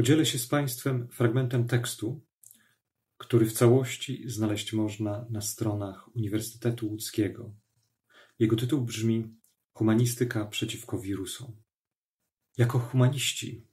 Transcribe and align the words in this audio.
Podzielę 0.00 0.26
się 0.26 0.38
z 0.38 0.46
Państwem 0.46 1.08
fragmentem 1.08 1.66
tekstu, 1.66 2.20
który 3.18 3.46
w 3.46 3.52
całości 3.52 4.22
znaleźć 4.26 4.72
można 4.72 5.26
na 5.30 5.40
stronach 5.40 6.16
Uniwersytetu 6.16 6.88
Łódzkiego. 6.88 7.54
Jego 8.38 8.56
tytuł 8.56 8.80
brzmi 8.80 9.34
Humanistyka 9.72 10.44
przeciwko 10.44 10.98
wirusom. 10.98 11.56
Jako 12.58 12.78
humaniści 12.78 13.66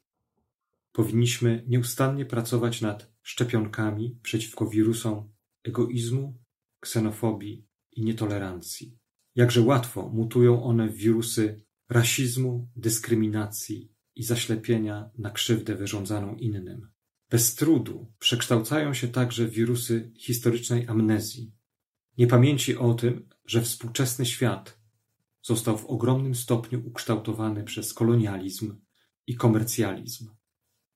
powinniśmy 0.91 1.63
nieustannie 1.67 2.25
pracować 2.25 2.81
nad 2.81 3.13
szczepionkami 3.21 4.19
przeciwko 4.23 4.67
wirusom 4.67 5.33
egoizmu, 5.63 6.39
ksenofobii 6.79 7.67
i 7.91 8.03
nietolerancji. 8.03 8.97
Jakże 9.35 9.61
łatwo 9.61 10.09
mutują 10.09 10.63
one 10.63 10.89
w 10.89 10.95
wirusy 10.95 11.65
rasizmu, 11.89 12.69
dyskryminacji 12.75 13.96
i 14.17 14.23
zaślepienia 14.23 15.09
na 15.17 15.29
krzywdę 15.29 15.75
wyrządzaną 15.75 16.35
innym. 16.35 16.89
Bez 17.29 17.55
trudu 17.55 18.13
przekształcają 18.19 18.93
się 18.93 19.07
także 19.07 19.47
wirusy 19.47 20.11
historycznej 20.17 20.87
amnezji, 20.87 21.53
niepamięci 22.17 22.77
o 22.77 22.93
tym, 22.93 23.29
że 23.45 23.61
współczesny 23.61 24.25
świat 24.25 24.79
został 25.41 25.77
w 25.77 25.85
ogromnym 25.85 26.35
stopniu 26.35 26.87
ukształtowany 26.87 27.63
przez 27.63 27.93
kolonializm 27.93 28.81
i 29.27 29.35
komercjalizm. 29.35 30.29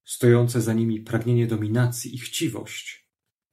Stojące 0.04 0.62
za 0.62 0.74
nimi 0.74 1.02
pragnienie 1.02 1.48
dominacji 1.48 2.16
i 2.16 2.20
chciwość 2.20 3.10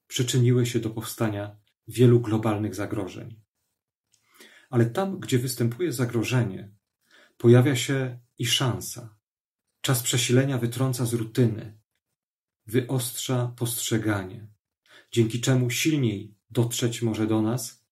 przyczyniły 0.06 0.66
się 0.66 0.78
do 0.80 0.90
powstania 0.90 1.56
wielu 1.88 2.20
globalnych 2.20 2.74
zagrożeń. 2.74 3.40
Ale 4.70 4.86
tam, 4.86 5.20
gdzie 5.20 5.38
występuje 5.38 5.92
zagrożenie, 5.92 6.72
pojawia 7.38 7.76
się 7.76 8.18
i 8.38 8.46
szansa. 8.46 9.17
Czas 9.80 10.02
przesilenia 10.02 10.58
wytrąca 10.58 11.06
z 11.06 11.12
rutyny, 11.14 11.80
wyostrza 12.66 13.54
postrzeganie, 13.56 14.48
dzięki 15.12 15.40
czemu 15.40 15.70
silniej 15.70 16.38
dotrzeć 16.50 17.02
może 17.02 17.26
do 17.26 17.42
nas, 17.42 17.86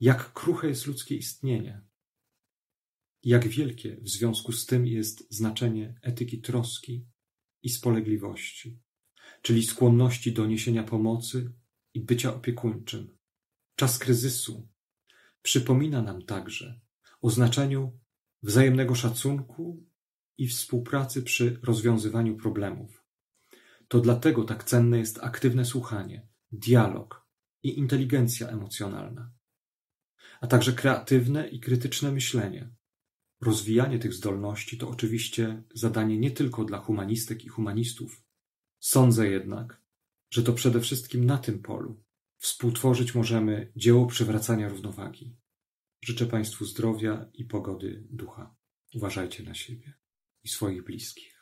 jak 0.00 0.32
kruche 0.32 0.68
jest 0.68 0.86
ludzkie 0.86 1.16
istnienie. 1.16 1.82
Jak 3.22 3.48
wielkie 3.48 3.96
w 3.96 4.08
związku 4.08 4.52
z 4.52 4.66
tym 4.66 4.86
jest 4.86 5.34
znaczenie 5.34 5.98
etyki 6.02 6.40
troski 6.40 7.06
i 7.62 7.68
spolegliwości, 7.68 8.80
czyli 9.42 9.62
skłonności 9.62 10.32
do 10.32 10.46
niesienia 10.46 10.82
pomocy 10.82 11.52
i 11.94 12.00
bycia 12.00 12.34
opiekuńczym. 12.34 13.18
Czas 13.76 13.98
kryzysu 13.98 14.68
przypomina 15.42 16.02
nam 16.02 16.22
także 16.22 16.80
o 17.22 17.30
znaczeniu 17.30 18.00
wzajemnego 18.42 18.94
szacunku 18.94 19.86
i 20.38 20.48
współpracy 20.48 21.22
przy 21.22 21.60
rozwiązywaniu 21.62 22.36
problemów. 22.36 23.04
To 23.88 24.00
dlatego 24.00 24.44
tak 24.44 24.64
cenne 24.64 24.98
jest 24.98 25.18
aktywne 25.22 25.64
słuchanie, 25.64 26.28
dialog 26.52 27.26
i 27.62 27.78
inteligencja 27.78 28.48
emocjonalna, 28.48 29.32
a 30.40 30.46
także 30.46 30.72
kreatywne 30.72 31.48
i 31.48 31.60
krytyczne 31.60 32.12
myślenie. 32.12 32.74
Rozwijanie 33.40 33.98
tych 33.98 34.14
zdolności 34.14 34.78
to 34.78 34.88
oczywiście 34.88 35.62
zadanie 35.74 36.18
nie 36.18 36.30
tylko 36.30 36.64
dla 36.64 36.78
humanistek 36.78 37.44
i 37.44 37.48
humanistów. 37.48 38.22
Sądzę 38.80 39.28
jednak, 39.28 39.82
że 40.30 40.42
to 40.42 40.52
przede 40.52 40.80
wszystkim 40.80 41.24
na 41.24 41.38
tym 41.38 41.62
polu 41.62 42.04
współtworzyć 42.38 43.14
możemy 43.14 43.72
dzieło 43.76 44.06
przywracania 44.06 44.68
równowagi. 44.68 45.36
Życzę 46.04 46.26
Państwu 46.26 46.64
zdrowia 46.64 47.30
i 47.34 47.44
pogody 47.44 48.06
ducha. 48.10 48.56
Uważajcie 48.94 49.42
na 49.42 49.54
siebie 49.54 49.94
i 50.44 50.48
swoich 50.48 50.84
bliskich. 50.84 51.33